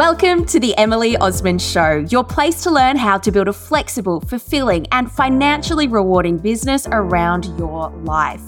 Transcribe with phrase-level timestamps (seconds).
[0.00, 4.22] Welcome to the Emily Osmond Show, your place to learn how to build a flexible,
[4.22, 8.40] fulfilling, and financially rewarding business around your life.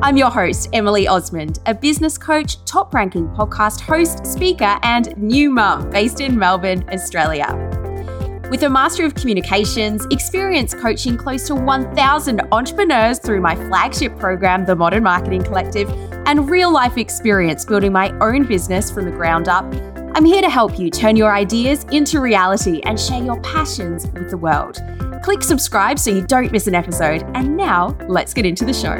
[0.00, 5.50] I'm your host, Emily Osmond, a business coach, top ranking podcast host, speaker, and new
[5.50, 7.48] mum based in Melbourne, Australia.
[8.48, 14.64] With a Master of Communications, experience coaching close to 1,000 entrepreneurs through my flagship program,
[14.66, 15.90] the Modern Marketing Collective,
[16.26, 19.64] and real life experience building my own business from the ground up,
[20.14, 24.28] I'm here to help you turn your ideas into reality and share your passions with
[24.28, 24.78] the world.
[25.22, 27.22] Click subscribe so you don't miss an episode.
[27.34, 28.92] And now, let's get into the show.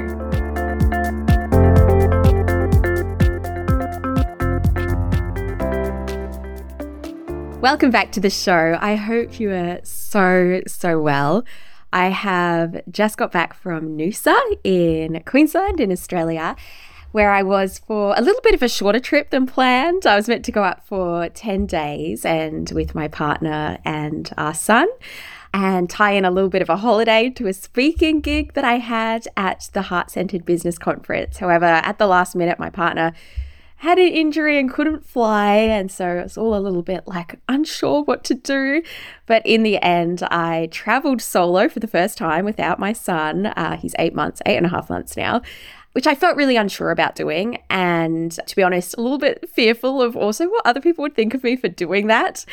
[7.60, 8.78] Welcome back to the show.
[8.80, 11.44] I hope you are so, so well.
[11.92, 16.56] I have just got back from Noosa in Queensland, in Australia,
[17.12, 20.06] where I was for a little bit of a shorter trip than planned.
[20.06, 24.54] I was meant to go out for 10 days and with my partner and our
[24.54, 24.88] son
[25.54, 28.78] and tie in a little bit of a holiday to a speaking gig that I
[28.78, 31.38] had at the Heart Centered Business Conference.
[31.38, 33.12] However, at the last minute, my partner
[33.76, 35.56] had an injury and couldn't fly.
[35.56, 38.82] And so it was all a little bit like unsure what to do.
[39.26, 43.46] But in the end, I traveled solo for the first time without my son.
[43.46, 45.42] Uh, he's eight months, eight and a half months now
[45.92, 47.58] which I felt really unsure about doing.
[47.70, 51.34] And to be honest, a little bit fearful of also what other people would think
[51.34, 52.44] of me for doing that.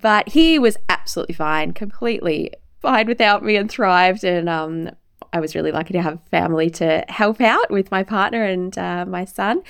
[0.00, 4.24] But he was absolutely fine, completely fine without me and thrived.
[4.24, 4.90] And um,
[5.32, 9.04] I was really lucky to have family to help out with my partner and uh,
[9.06, 9.62] my son.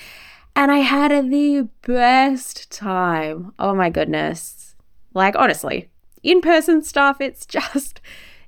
[0.55, 3.53] And I had the best time.
[3.59, 4.75] Oh my goodness.
[5.13, 5.89] Like, honestly,
[6.23, 8.01] in person stuff, it's just.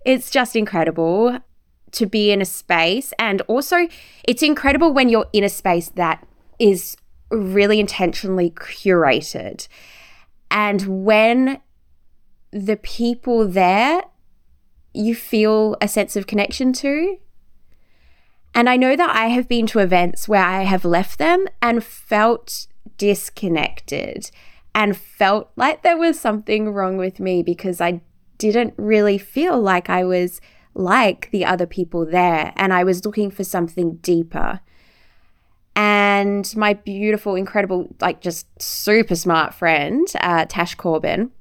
[0.05, 1.39] It's just incredible
[1.91, 3.13] to be in a space.
[3.17, 3.87] And also,
[4.27, 6.25] it's incredible when you're in a space that
[6.59, 6.97] is
[7.29, 9.67] really intentionally curated.
[10.49, 11.61] And when
[12.51, 14.01] the people there
[14.97, 17.17] you feel a sense of connection to.
[18.53, 21.83] And I know that I have been to events where I have left them and
[21.83, 22.67] felt
[22.97, 24.31] disconnected
[24.73, 28.01] and felt like there was something wrong with me because I
[28.39, 30.41] didn't really feel like I was
[30.77, 32.53] like the other people there.
[32.55, 34.61] And I was looking for something deeper.
[35.75, 41.31] And my beautiful, incredible, like just super smart friend, uh, Tash Corbin,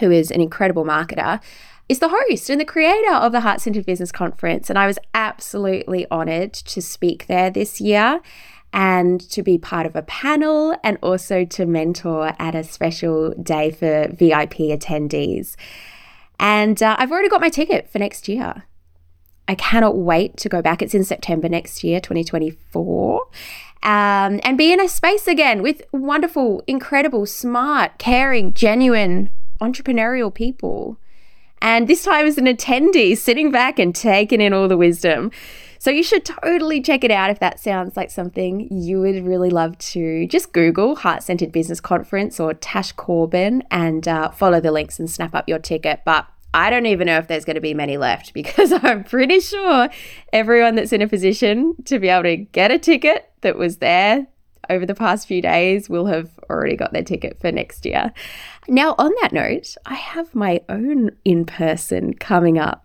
[0.00, 1.40] who is an incredible marketer,
[1.88, 4.70] is the host and the creator of the Heart Centered Business Conference.
[4.70, 8.20] And I was absolutely honored to speak there this year
[8.72, 13.70] and to be part of a panel and also to mentor at a special day
[13.70, 15.54] for VIP attendees.
[16.38, 18.64] And uh, I've already got my ticket for next year.
[19.46, 20.80] I cannot wait to go back.
[20.82, 23.26] It's in September next year, 2024.
[23.82, 29.30] Um, and be in a space again with wonderful, incredible, smart, caring, genuine,
[29.60, 30.98] entrepreneurial people.
[31.60, 35.30] And this time as an attendee, sitting back and taking in all the wisdom.
[35.84, 39.50] So you should totally check it out if that sounds like something you would really
[39.50, 40.26] love to.
[40.28, 45.10] Just Google Heart Centered Business Conference or Tash Corbin and uh, follow the links and
[45.10, 46.00] snap up your ticket.
[46.06, 49.40] But I don't even know if there's going to be many left because I'm pretty
[49.40, 49.90] sure
[50.32, 54.26] everyone that's in a position to be able to get a ticket that was there
[54.70, 58.10] over the past few days will have already got their ticket for next year.
[58.68, 62.84] Now, on that note, I have my own in person coming up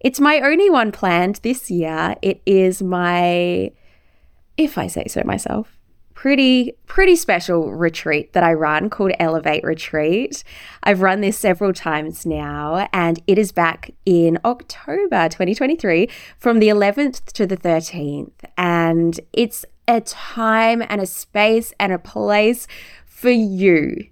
[0.00, 2.16] it's my only one planned this year.
[2.22, 3.72] It is my,
[4.56, 5.78] if I say so myself,
[6.18, 10.42] pretty pretty special retreat that I run called Elevate Retreat.
[10.82, 16.66] I've run this several times now and it is back in October 2023 from the
[16.70, 22.66] 11th to the 13th and it's a time and a space and a place
[23.06, 24.08] for you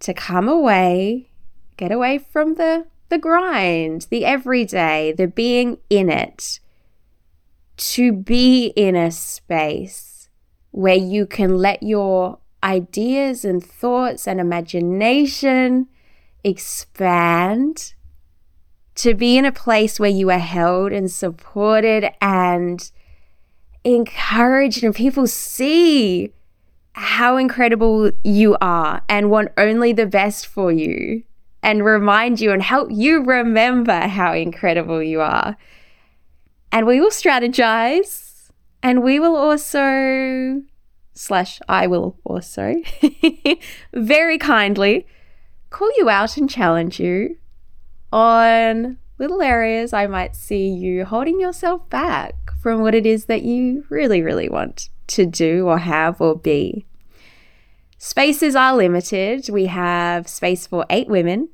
[0.00, 1.30] to come away,
[1.78, 6.60] get away from the the grind, the everyday, the being in it,
[7.76, 10.28] to be in a space
[10.70, 15.88] where you can let your ideas and thoughts and imagination
[16.44, 17.94] expand,
[18.94, 22.90] to be in a place where you are held and supported and
[23.82, 26.32] encouraged, and people see
[26.92, 31.22] how incredible you are and want only the best for you
[31.62, 35.56] and remind you and help you remember how incredible you are.
[36.72, 38.50] And we will strategize
[38.82, 40.62] and we will also,
[41.14, 42.76] slash, I will also,
[43.92, 45.06] very kindly
[45.68, 47.36] call you out and challenge you
[48.12, 53.42] on little areas I might see you holding yourself back from what it is that
[53.42, 56.86] you really, really want to do or have or be.
[58.02, 59.50] Spaces are limited.
[59.50, 61.50] We have space for eight women.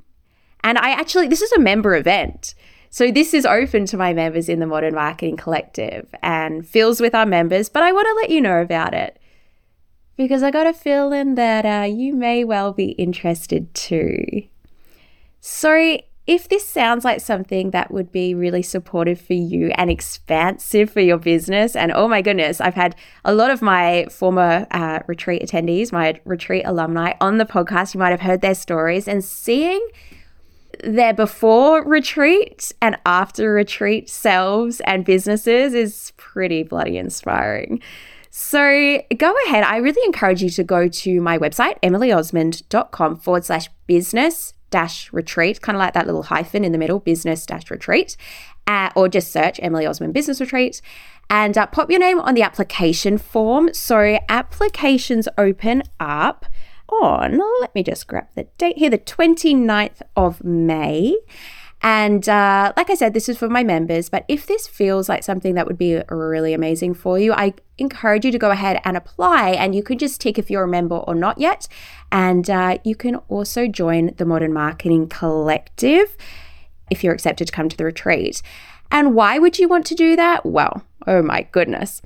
[0.63, 2.55] And I actually, this is a member event.
[2.89, 7.13] So this is open to my members in the Modern Marketing Collective and fills with
[7.13, 9.19] our members, but I want to let you know about it
[10.15, 14.43] because I got a feeling that uh, you may well be interested too.
[15.41, 20.91] So if this sounds like something that would be really supportive for you and expansive
[20.91, 24.99] for your business, and oh my goodness, I've had a lot of my former uh,
[25.07, 27.93] retreat attendees, my retreat alumni on the podcast.
[27.93, 29.85] You might have heard their stories and seeing
[30.83, 37.81] their before retreat and after retreat selves and businesses is pretty bloody inspiring.
[38.29, 39.63] So go ahead.
[39.63, 45.61] I really encourage you to go to my website, emilyosmond.com forward slash business dash retreat,
[45.61, 48.17] kind of like that little hyphen in the middle, business dash retreat,
[48.67, 50.81] uh, or just search Emily Osmond Business Retreat
[51.29, 53.73] and uh, pop your name on the application form.
[53.73, 56.45] So applications open up
[56.89, 61.17] on, let me just grab the date here, the 29th of May.
[61.81, 65.23] And uh, like I said, this is for my members, but if this feels like
[65.23, 68.97] something that would be really amazing for you, I encourage you to go ahead and
[68.97, 69.51] apply.
[69.51, 71.67] And you can just tick if you're a member or not yet.
[72.11, 76.17] And uh, you can also join the Modern Marketing Collective
[76.89, 78.41] if you're accepted to come to the retreat.
[78.91, 80.45] And why would you want to do that?
[80.45, 82.01] Well, oh my goodness.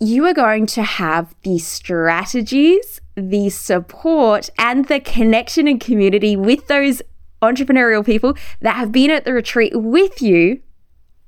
[0.00, 6.68] You are going to have the strategies, the support, and the connection and community with
[6.68, 7.02] those
[7.42, 10.60] entrepreneurial people that have been at the retreat with you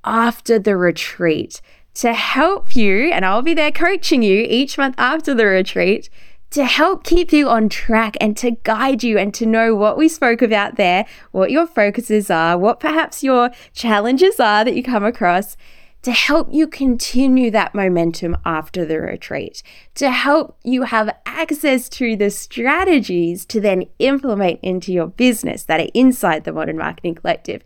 [0.05, 1.61] after the retreat
[1.95, 3.11] to help you.
[3.13, 6.09] And I'll be there coaching you each month after the retreat
[6.51, 10.09] to help keep you on track and to guide you and to know what we
[10.09, 15.05] spoke about there, what your focuses are, what perhaps your challenges are that you come
[15.05, 15.57] across,
[16.03, 19.63] to help you continue that momentum after the retreat,
[19.95, 25.81] to help you have access to the strategies to then implement into your business that
[25.81, 27.63] are inside the Modern Marketing Collective,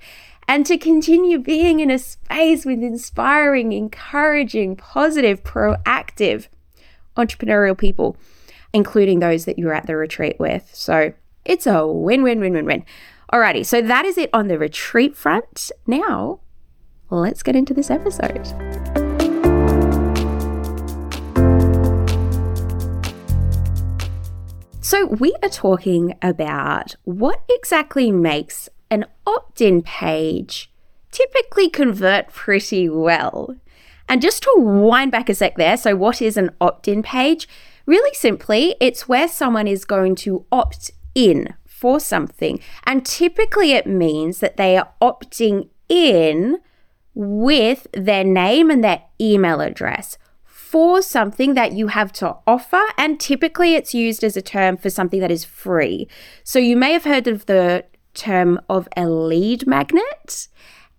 [0.48, 6.48] and to continue being in a space with inspiring, encouraging, positive, proactive
[7.16, 8.16] entrepreneurial people,
[8.72, 10.68] including those that you were at the retreat with.
[10.74, 11.14] So
[11.44, 12.84] it's a win, win, win, win, win.
[13.32, 15.70] Alrighty, so that is it on the retreat front.
[15.86, 16.40] Now
[17.10, 18.46] let's get into this episode.
[24.80, 30.70] So, we are talking about what exactly makes an opt in page
[31.10, 33.56] typically convert pretty well.
[34.08, 37.48] And just to wind back a sec there, so what is an opt in page?
[37.86, 42.60] Really simply, it's where someone is going to opt in for something.
[42.84, 46.58] And typically, it means that they are opting in
[47.14, 52.82] with their name and their email address for something that you have to offer.
[52.98, 56.08] And typically it's used as a term for something that is free.
[56.42, 57.84] So you may have heard of the
[58.14, 60.48] term of a lead magnet.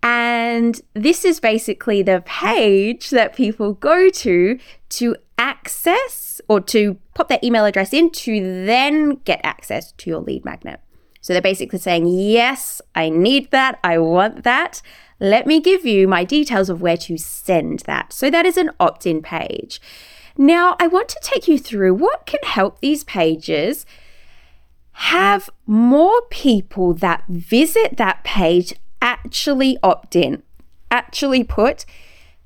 [0.02, 4.60] And this is basically the page that people go to
[4.90, 10.20] to access or to pop their email address in to then get access to your
[10.20, 10.80] lead magnet.
[11.22, 13.80] So they're basically saying, Yes, I need that.
[13.84, 14.82] I want that.
[15.20, 18.12] Let me give you my details of where to send that.
[18.12, 19.80] So that is an opt in page.
[20.38, 23.86] Now, I want to take you through what can help these pages
[24.92, 30.44] have more people that visit that page actually opt in,
[30.90, 31.86] actually put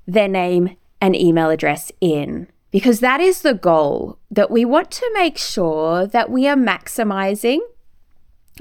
[0.08, 2.48] their name and email address in.
[2.72, 7.60] Because that is the goal that we want to make sure that we are maximizing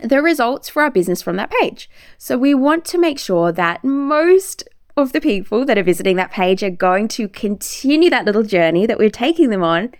[0.02, 1.90] the results for our business from that page.
[2.16, 4.64] So we want to make sure that most
[4.96, 8.86] of the people that are visiting that page are going to continue that little journey
[8.86, 9.92] that we're taking them on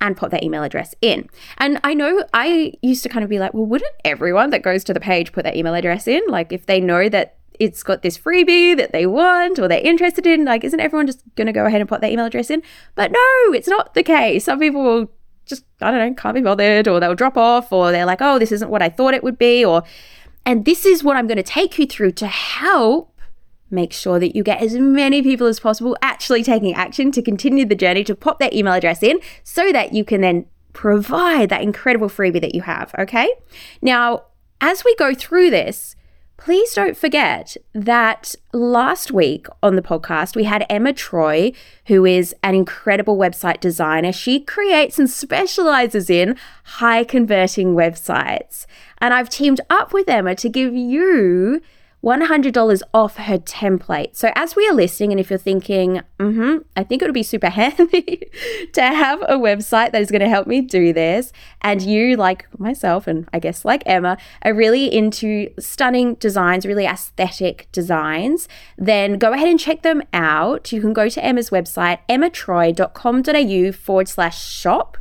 [0.00, 1.28] and put their email address in.
[1.58, 4.84] And I know I used to kind of be like, well, wouldn't everyone that goes
[4.84, 6.22] to the page put their email address in?
[6.28, 10.26] Like if they know that it's got this freebie that they want or they're interested
[10.26, 12.62] in, like isn't everyone just going to go ahead and put their email address in?
[12.94, 14.44] But no, it's not the case.
[14.44, 15.10] Some people will
[15.46, 18.38] just, I don't know, can't be bothered, or they'll drop off, or they're like, oh,
[18.38, 19.82] this isn't what I thought it would be, or,
[20.44, 23.12] and this is what I'm going to take you through to help
[23.70, 27.64] make sure that you get as many people as possible actually taking action to continue
[27.64, 31.62] the journey to pop their email address in so that you can then provide that
[31.62, 32.94] incredible freebie that you have.
[32.98, 33.28] Okay.
[33.82, 34.26] Now,
[34.60, 35.95] as we go through this,
[36.36, 41.52] Please don't forget that last week on the podcast, we had Emma Troy,
[41.86, 44.12] who is an incredible website designer.
[44.12, 48.66] She creates and specializes in high converting websites.
[48.98, 51.62] And I've teamed up with Emma to give you
[52.06, 54.14] $100 off her template.
[54.14, 57.24] So, as we are listening, and if you're thinking, mm-hmm, I think it would be
[57.24, 58.30] super handy
[58.74, 61.32] to have a website that is going to help me do this,
[61.62, 66.86] and you, like myself, and I guess like Emma, are really into stunning designs, really
[66.86, 68.48] aesthetic designs,
[68.78, 70.70] then go ahead and check them out.
[70.70, 74.96] You can go to Emma's website, emmatroy.com.au forward slash shop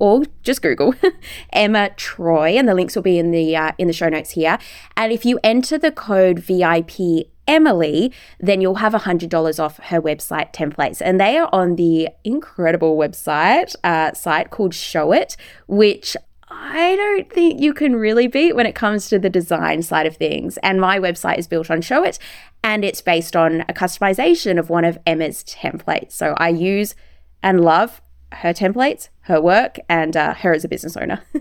[0.00, 0.94] or just Google
[1.52, 4.58] Emma Troy, and the links will be in the uh, in the show notes here.
[4.96, 10.52] And if you enter the code VIP Emily, then you'll have $100 off her website
[10.52, 11.02] templates.
[11.04, 16.16] And they are on the incredible website uh, site called Showit, which
[16.48, 20.16] I don't think you can really beat when it comes to the design side of
[20.16, 20.58] things.
[20.58, 22.18] And my website is built on Showit,
[22.62, 26.12] and it's based on a customization of one of Emma's templates.
[26.12, 26.94] So I use
[27.42, 28.00] and love
[28.32, 31.22] her templates, her work, and uh, her as a business owner.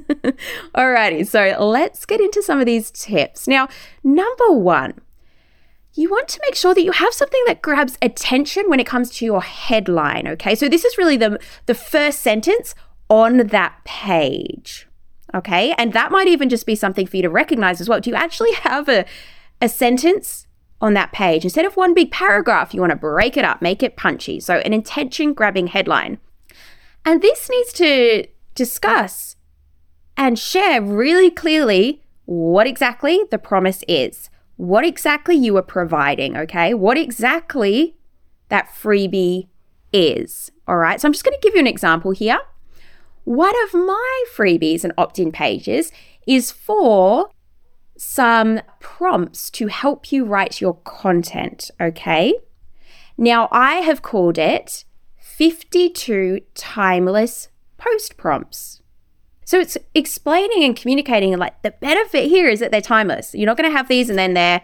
[0.76, 3.48] Alrighty, so let's get into some of these tips.
[3.48, 3.68] Now,
[4.04, 5.00] number one,
[5.94, 9.10] you want to make sure that you have something that grabs attention when it comes
[9.12, 10.28] to your headline.
[10.28, 12.76] Okay, so this is really the, the first sentence
[13.10, 14.88] on that page.
[15.34, 18.00] Okay, and that might even just be something for you to recognize as well.
[18.00, 19.06] Do you actually have a,
[19.62, 20.48] a sentence
[20.82, 21.44] on that page?
[21.44, 24.40] Instead of one big paragraph, you want to break it up, make it punchy.
[24.40, 26.20] So, an intention grabbing headline.
[27.10, 29.36] And this needs to discuss
[30.16, 36.76] and share really clearly what exactly the promise is, what exactly you are providing, okay?
[36.76, 37.98] What exactly
[38.50, 39.48] that freebie
[39.92, 40.52] is.
[40.68, 42.42] All right, so I'm just going to give you an example here.
[43.24, 45.92] One of my freebies and opt in pages
[46.28, 47.32] is for
[47.98, 52.36] some prompts to help you write your content, okay?
[53.18, 54.86] Now, I have called it
[55.40, 58.82] 52 timeless post prompts.
[59.46, 63.34] So it's explaining and communicating like the benefit here is that they're timeless.
[63.34, 64.62] You're not going to have these and then they're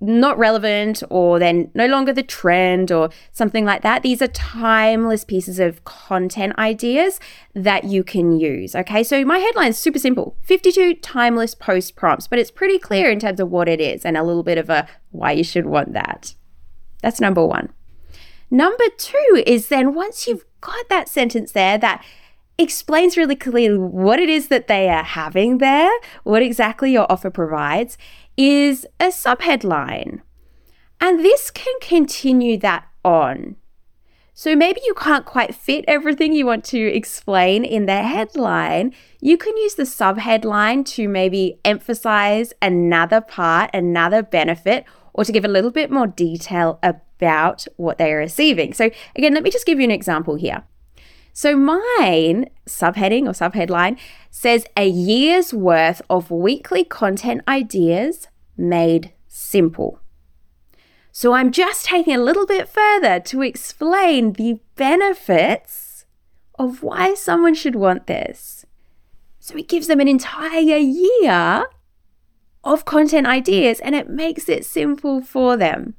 [0.00, 4.02] not relevant or then no longer the trend or something like that.
[4.02, 7.20] These are timeless pieces of content ideas
[7.54, 8.74] that you can use.
[8.74, 13.12] Okay, so my headline is super simple 52 timeless post prompts, but it's pretty clear
[13.12, 15.66] in terms of what it is and a little bit of a why you should
[15.66, 16.34] want that.
[17.00, 17.72] That's number one.
[18.50, 22.04] Number two is then once you've got that sentence there that
[22.58, 25.90] explains really clearly what it is that they are having there,
[26.24, 27.96] what exactly your offer provides,
[28.36, 30.20] is a subheadline.
[31.00, 33.56] And this can continue that on.
[34.34, 38.94] So maybe you can't quite fit everything you want to explain in the headline.
[39.20, 45.44] You can use the subheadline to maybe emphasize another part, another benefit, or to give
[45.44, 47.02] a little bit more detail about
[47.76, 48.72] what they are receiving.
[48.72, 50.64] So, again, let me just give you an example here.
[51.32, 53.98] So, mine subheading or subheadline
[54.30, 60.00] says a year's worth of weekly content ideas made simple.
[61.12, 66.04] So, I'm just taking a little bit further to explain the benefits
[66.58, 68.66] of why someone should want this.
[69.38, 71.64] So, it gives them an entire year
[72.64, 75.94] of content ideas and it makes it simple for them.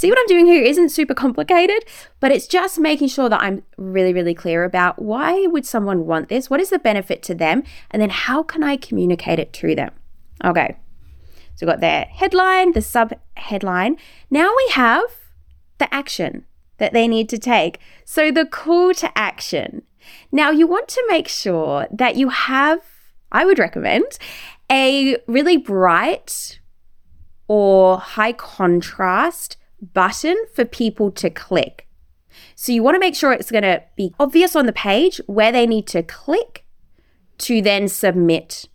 [0.00, 1.84] See what I'm doing here isn't super complicated,
[2.20, 6.30] but it's just making sure that I'm really, really clear about why would someone want
[6.30, 6.48] this?
[6.48, 7.64] What is the benefit to them?
[7.90, 9.90] And then how can I communicate it to them?
[10.42, 10.78] Okay.
[11.54, 13.98] So we've got their headline, the sub headline.
[14.30, 15.04] Now we have
[15.76, 16.46] the action
[16.78, 17.78] that they need to take.
[18.06, 19.82] So the call to action.
[20.32, 22.80] Now you want to make sure that you have,
[23.30, 24.18] I would recommend,
[24.72, 26.58] a really bright
[27.48, 31.86] or high contrast button for people to click.
[32.54, 35.52] So you want to make sure it's going to be obvious on the page where
[35.52, 36.64] they need to click
[37.38, 38.68] to then submit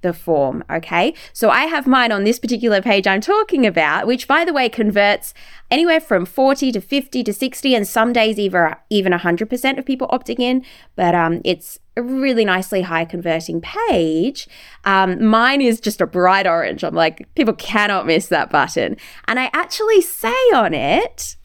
[0.00, 0.64] the form.
[0.70, 1.14] Okay.
[1.32, 4.68] So I have mine on this particular page I'm talking about, which by the way
[4.68, 5.34] converts
[5.70, 10.08] anywhere from 40 to 50 to 60, and some days even, even 100% of people
[10.08, 10.64] opting in.
[10.96, 14.48] But um, it's a really nicely high converting page.
[14.84, 16.84] Um, mine is just a bright orange.
[16.84, 18.96] I'm like, people cannot miss that button.
[19.26, 21.36] And I actually say on it,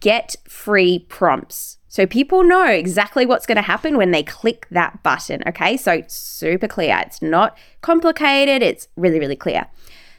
[0.00, 1.78] get free prompts.
[1.96, 5.42] So people know exactly what's going to happen when they click that button.
[5.46, 7.02] Okay, so super clear.
[7.06, 9.66] It's not complicated, it's really, really clear.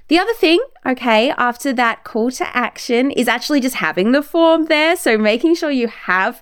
[0.07, 4.65] The other thing, okay, after that call to action is actually just having the form
[4.65, 4.95] there.
[4.95, 6.41] So making sure you have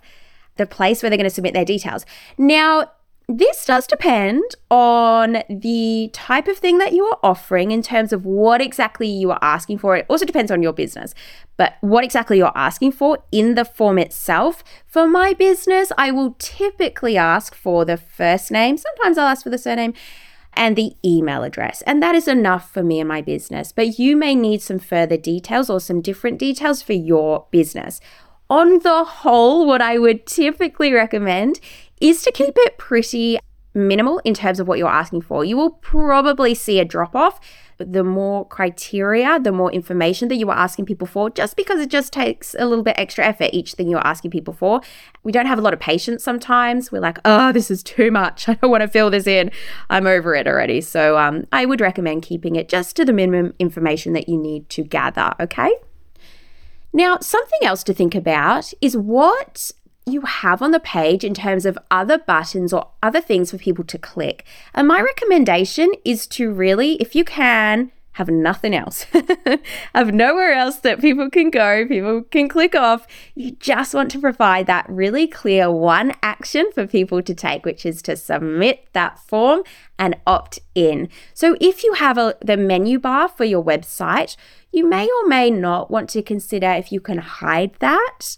[0.56, 2.06] the place where they're going to submit their details.
[2.38, 2.92] Now,
[3.27, 8.24] this does depend on the type of thing that you are offering in terms of
[8.25, 9.96] what exactly you are asking for.
[9.96, 11.15] It also depends on your business,
[11.58, 14.63] but what exactly you're asking for in the form itself.
[14.86, 18.77] For my business, I will typically ask for the first name.
[18.77, 19.94] Sometimes I'll ask for the surname.
[20.58, 21.82] and the email address.
[21.84, 23.72] And that is enough for me and my business.
[23.72, 28.00] But you may need some further details or some different details for your business.
[28.50, 31.60] On the whole, what I would typically recommend
[32.00, 33.40] is to keep it pretty
[33.74, 35.44] minimal in terms of what you're asking for.
[35.44, 37.40] You will probably see a drop off
[37.78, 41.90] the more criteria, the more information that you are asking people for, just because it
[41.90, 44.80] just takes a little bit extra effort, each thing you're asking people for.
[45.24, 46.92] We don't have a lot of patience sometimes.
[46.92, 48.48] We're like, oh, this is too much.
[48.50, 49.52] I don't want to fill this in.
[49.90, 50.80] I'm over it already.
[50.80, 54.70] So um, I would recommend keeping it just to the minimum information that you need
[54.70, 55.74] to gather, okay?
[56.94, 59.74] Now, something else to think about is what
[60.05, 63.83] you have on the page in terms of other buttons or other things for people
[63.85, 64.45] to click.
[64.74, 69.05] And my recommendation is to really, if you can, have nothing else,
[69.93, 73.05] have nowhere else that people can go, people can click off.
[73.33, 77.85] You just want to provide that really clear one action for people to take, which
[77.85, 79.63] is to submit that form
[80.00, 81.09] and opt in.
[81.33, 84.38] So if you have a, the menu bar for your website,
[84.71, 88.38] you may or may not want to consider if you can hide that.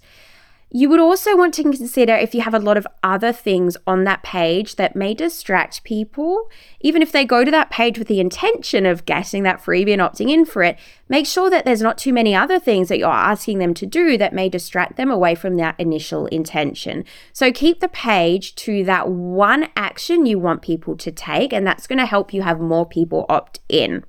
[0.69, 4.03] You would also want to consider if you have a lot of other things on
[4.03, 6.50] that page that may distract people.
[6.81, 10.01] Even if they go to that page with the intention of getting that freebie and
[10.01, 13.07] opting in for it, make sure that there's not too many other things that you're
[13.09, 17.05] asking them to do that may distract them away from that initial intention.
[17.31, 21.88] So keep the page to that one action you want people to take, and that's
[21.88, 24.03] going to help you have more people opt in.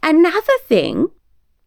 [0.00, 1.08] Another thing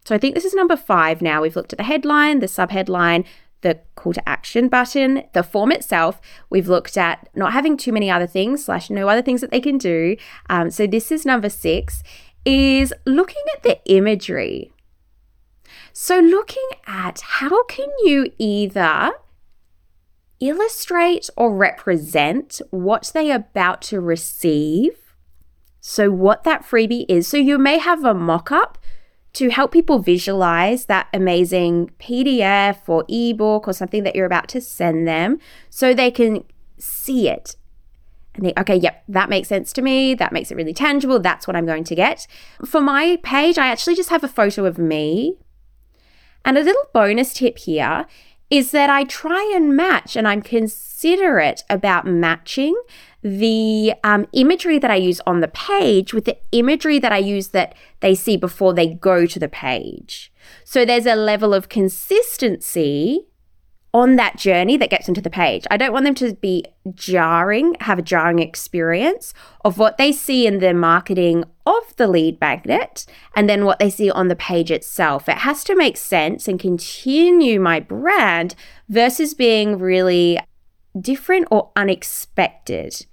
[0.05, 1.41] so I think this is number five now.
[1.41, 3.23] We've looked at the headline, the subheadline,
[3.61, 6.19] the call to action button, the form itself.
[6.49, 9.61] We've looked at not having too many other things, slash, no other things that they
[9.61, 10.17] can do.
[10.49, 12.03] Um, so this is number six,
[12.45, 14.71] is looking at the imagery.
[15.93, 19.11] So looking at how can you either
[20.41, 24.97] illustrate or represent what they are about to receive.
[25.79, 27.27] So, what that freebie is.
[27.27, 28.77] So, you may have a mock up
[29.33, 34.61] to help people visualize that amazing PDF or ebook or something that you're about to
[34.61, 36.43] send them so they can
[36.77, 37.55] see it
[38.33, 40.13] and think, okay, yep, that makes sense to me.
[40.13, 41.19] That makes it really tangible.
[41.19, 42.27] That's what I'm going to get.
[42.65, 45.37] For my page, I actually just have a photo of me.
[46.45, 48.05] And a little bonus tip here
[48.49, 52.75] is that I try and match and I'm considerate about matching
[53.23, 57.49] the um, imagery that I use on the page with the imagery that I use
[57.49, 60.31] that they see before they go to the page.
[60.63, 63.27] So there's a level of consistency
[63.93, 65.67] on that journey that gets into the page.
[65.69, 66.63] I don't want them to be
[66.95, 69.33] jarring, have a jarring experience
[69.65, 73.05] of what they see in the marketing of the lead magnet
[73.35, 75.27] and then what they see on the page itself.
[75.27, 78.55] It has to make sense and continue my brand
[78.87, 80.39] versus being really
[80.99, 83.05] different or unexpected.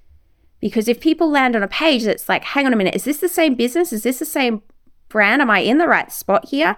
[0.61, 3.19] Because if people land on a page that's like, hang on a minute, is this
[3.19, 3.93] the same business?
[3.93, 4.63] Is this the same
[5.09, 5.43] brand?
[5.43, 6.77] Am I in the right spot here?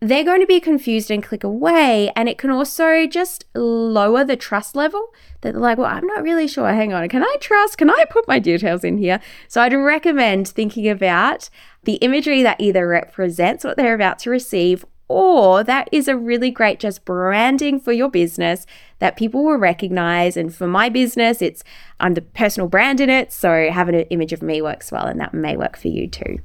[0.00, 2.12] They're going to be confused and click away.
[2.14, 6.22] And it can also just lower the trust level that they're like, well, I'm not
[6.22, 6.68] really sure.
[6.68, 7.78] Hang on, can I trust?
[7.78, 9.20] Can I put my details in here?
[9.48, 11.50] So I'd recommend thinking about
[11.84, 16.50] the imagery that either represents what they're about to receive or that is a really
[16.50, 18.66] great just branding for your business
[18.98, 20.36] that people will recognize.
[20.36, 21.64] And for my business, it's
[21.98, 23.32] I'm the personal brand in it.
[23.32, 26.38] So having an image of me works well, and that may work for you too.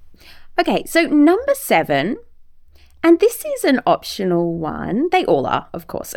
[0.59, 2.17] Okay, so number seven,
[3.03, 5.09] and this is an optional one.
[5.11, 6.13] They all are, of course.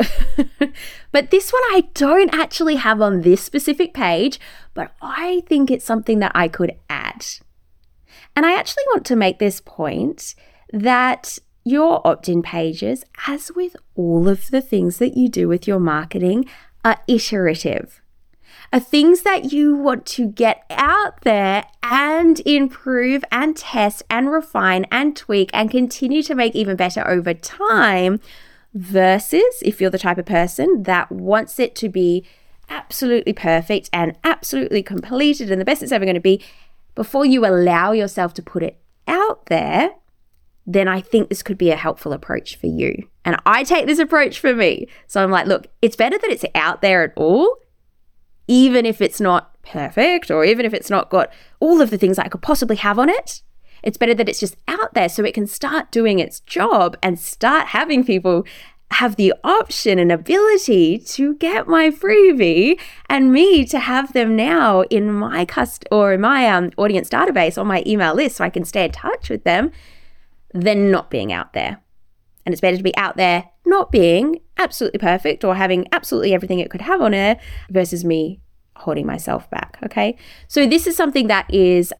[1.11, 4.39] but this one I don't actually have on this specific page,
[4.73, 7.25] but I think it's something that I could add.
[8.37, 10.33] And I actually want to make this point
[10.71, 15.67] that your opt in pages, as with all of the things that you do with
[15.67, 16.45] your marketing,
[16.83, 18.01] are iterative.
[18.73, 24.85] Are things that you want to get out there and improve and test and refine
[24.91, 28.19] and tweak and continue to make even better over time,
[28.73, 32.23] versus if you're the type of person that wants it to be
[32.69, 36.43] absolutely perfect and absolutely completed and the best it's ever going to be
[36.93, 38.77] before you allow yourself to put it
[39.07, 39.91] out there
[40.67, 43.07] then I think this could be a helpful approach for you.
[43.23, 44.87] And I take this approach for me.
[45.07, 47.55] So I'm like, look, it's better that it's out there at all,
[48.49, 52.19] even if it's not perfect or even if it's not got all of the things
[52.19, 53.41] I could possibly have on it.
[53.81, 57.17] It's better that it's just out there so it can start doing its job and
[57.17, 58.45] start having people
[58.91, 64.81] have the option and ability to get my freebie and me to have them now
[64.83, 68.49] in my cust or in my um, audience database on my email list so I
[68.49, 69.71] can stay in touch with them
[70.61, 71.81] than not being out there.
[72.45, 76.59] And it's better to be out there not being absolutely perfect or having absolutely everything
[76.59, 77.39] it could have on air
[77.69, 78.39] versus me
[78.77, 79.77] holding myself back.
[79.83, 80.17] Okay.
[80.47, 81.93] So this is something that is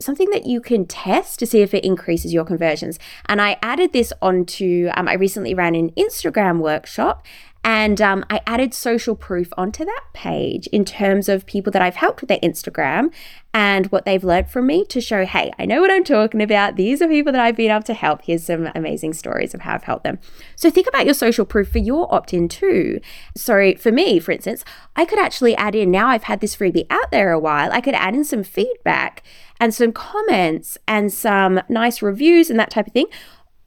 [0.00, 2.98] something that you can test to see if it increases your conversions.
[3.26, 7.26] And I added this onto, um, I recently ran an Instagram workshop
[7.62, 11.96] and um, I added social proof onto that page in terms of people that I've
[11.96, 13.12] helped with their Instagram
[13.52, 16.76] and what they've learned from me to show, hey, I know what I'm talking about.
[16.76, 18.22] These are people that I've been able to help.
[18.22, 20.18] Here's some amazing stories of how I've helped them.
[20.56, 23.00] So think about your social proof for your opt in too.
[23.36, 24.64] So for me, for instance,
[24.96, 27.82] I could actually add in, now I've had this freebie out there a while, I
[27.82, 29.22] could add in some feedback
[29.58, 33.08] and some comments and some nice reviews and that type of thing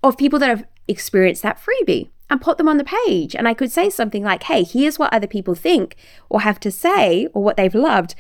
[0.02, 3.36] of people that have experienced that freebie and put them on the page.
[3.36, 5.96] And I could say something like, hey, here's what other people think
[6.30, 8.16] or have to say or what they've loved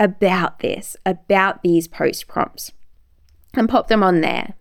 [0.00, 2.72] about this, about these post prompts,
[3.52, 4.54] and pop them on there.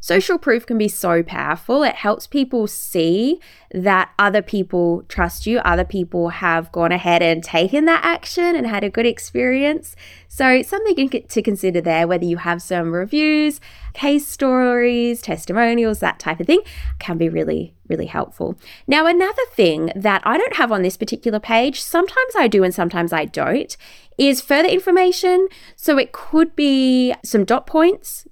[0.00, 1.82] Social proof can be so powerful.
[1.82, 3.40] It helps people see
[3.72, 8.64] that other people trust you, other people have gone ahead and taken that action and
[8.64, 9.96] had a good experience.
[10.28, 13.60] So, something to consider there, whether you have some reviews,
[13.92, 16.60] case stories, testimonials, that type of thing,
[17.00, 18.56] can be really, really helpful.
[18.86, 22.72] Now, another thing that I don't have on this particular page, sometimes I do and
[22.72, 23.76] sometimes I don't,
[24.16, 25.48] is further information.
[25.74, 28.24] So, it could be some dot points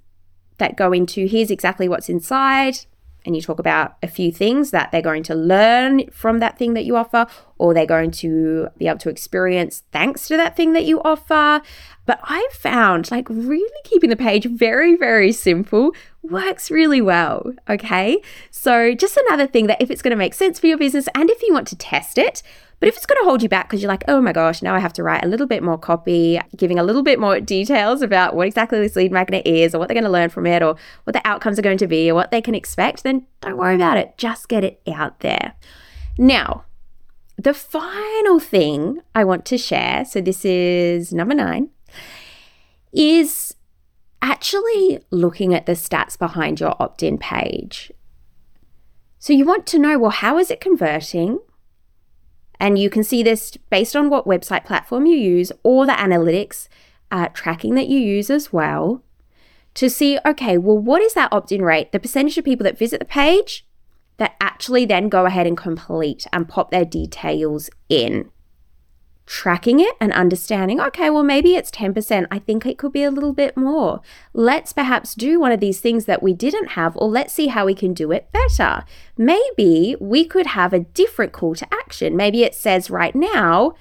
[0.57, 2.79] that go into here's exactly what's inside,
[3.25, 6.73] and you talk about a few things that they're going to learn from that thing
[6.73, 10.73] that you offer, or they're going to be able to experience thanks to that thing
[10.73, 11.61] that you offer.
[12.05, 15.93] But I've found like really keeping the page very, very simple
[16.23, 17.53] works really well.
[17.69, 18.21] Okay.
[18.51, 21.29] So, just another thing that if it's going to make sense for your business and
[21.29, 22.43] if you want to test it,
[22.79, 24.75] but if it's going to hold you back because you're like, oh my gosh, now
[24.75, 28.01] I have to write a little bit more copy, giving a little bit more details
[28.01, 30.61] about what exactly this lead magnet is or what they're going to learn from it
[30.61, 33.57] or what the outcomes are going to be or what they can expect, then don't
[33.57, 34.15] worry about it.
[34.17, 35.53] Just get it out there.
[36.19, 36.65] Now,
[37.37, 41.69] the final thing I want to share, so this is number nine,
[42.91, 43.55] is
[44.21, 47.91] actually looking at the stats behind your opt in page.
[49.19, 51.39] So you want to know well, how is it converting?
[52.59, 56.67] And you can see this based on what website platform you use or the analytics
[57.11, 59.03] uh, tracking that you use as well
[59.75, 61.91] to see, okay, well, what is that opt in rate?
[61.91, 63.66] The percentage of people that visit the page
[64.17, 68.29] that actually then go ahead and complete and pop their details in
[69.27, 72.25] tracking it and understanding, okay, well, maybe it's 10%.
[72.31, 74.01] I think it could be a little bit more.
[74.33, 77.65] Let's perhaps do one of these things that we didn't have, or let's see how
[77.65, 78.85] we can do it better.
[79.17, 82.15] Maybe we could have a different call to action.
[82.15, 83.73] Maybe it says right now,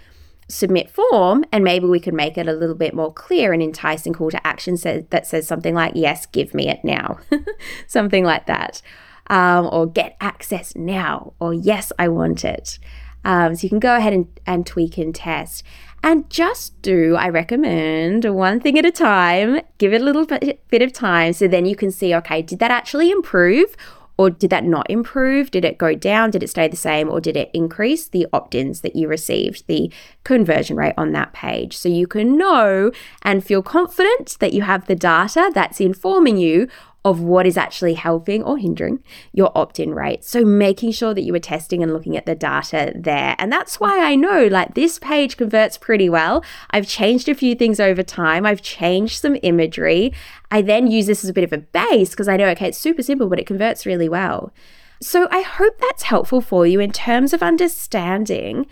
[0.49, 4.13] submit form, and maybe we could make it a little bit more clear and enticing
[4.13, 7.19] call to action that says something like, yes, give me it now,
[7.87, 8.83] something like that.
[9.29, 12.79] Um, or get access now, or yes, I want it.
[13.25, 15.65] Um, so you can go ahead and, and tweak and test.
[16.05, 19.61] And just do, I recommend, one thing at a time.
[19.79, 22.61] Give it a little bit, bit of time so then you can see okay, did
[22.61, 23.77] that actually improve?
[24.19, 25.51] Or did that not improve?
[25.51, 26.31] Did it go down?
[26.31, 27.11] Did it stay the same?
[27.11, 29.93] Or did it increase the opt ins that you received, the
[30.25, 31.77] conversion rate on that page?
[31.77, 36.69] So you can know and feel confident that you have the data that's informing you
[37.07, 38.99] of what is actually helping or hindering
[39.33, 40.25] your opt in rate.
[40.25, 43.37] So, making sure that you are testing and looking at the data there.
[43.39, 46.43] And that's why I know like this page converts pretty well.
[46.71, 50.13] I've changed a few things over time, I've changed some imagery.
[50.51, 52.79] I then use this as a bit of a base because I know, okay, it's
[52.79, 54.53] super simple, but it converts really well.
[55.01, 58.67] So, I hope that's helpful for you in terms of understanding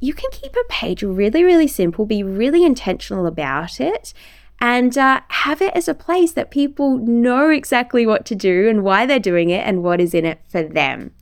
[0.00, 4.12] you can keep a page really, really simple, be really intentional about it,
[4.60, 8.82] and uh, have it as a place that people know exactly what to do and
[8.82, 11.12] why they're doing it and what is in it for them.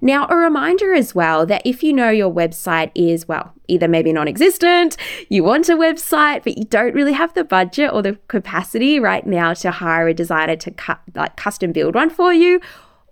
[0.00, 4.12] Now, a reminder as well that if you know your website is, well, either maybe
[4.12, 4.96] non existent,
[5.28, 9.26] you want a website, but you don't really have the budget or the capacity right
[9.26, 12.60] now to hire a designer to like custom build one for you,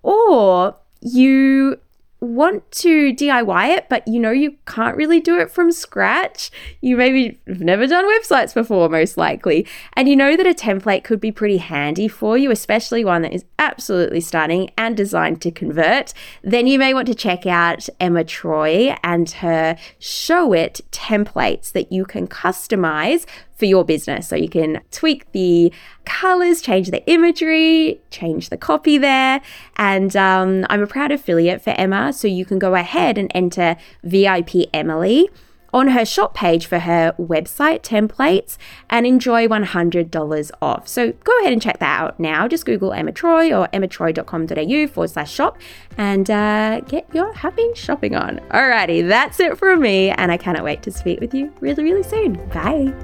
[0.03, 1.81] or you
[2.21, 6.51] want to DIY it, but you know you can't really do it from scratch.
[6.81, 9.67] You maybe have never done websites before, most likely.
[9.95, 13.35] And you know that a template could be pretty handy for you, especially one that
[13.35, 16.15] is absolutely stunning and designed to convert.
[16.43, 22.05] Then you may want to check out Emma Troy and her Showit templates that you
[22.05, 24.29] can customize for your business.
[24.29, 25.73] So you can tweak the
[26.05, 29.41] colors, change the imagery, change the copy there.
[29.77, 32.13] And um, I'm a proud affiliate for Emma.
[32.13, 35.29] So you can go ahead and enter VIP Emily
[35.77, 38.57] on her shop page for her website templates
[38.89, 40.89] and enjoy $100 off.
[40.89, 42.49] So go ahead and check that out now.
[42.49, 45.59] Just Google Emma Troy or emmatroy.com.au forward slash shop
[45.99, 48.39] and uh, get your happy shopping on.
[48.51, 52.03] Alrighty, that's it from me, and I cannot wait to speak with you really, really
[52.03, 52.35] soon.
[52.49, 52.95] Bye.